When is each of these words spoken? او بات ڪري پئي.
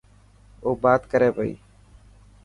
او 0.65 0.71
بات 0.83 1.01
ڪري 1.11 1.29
پئي. 1.35 1.51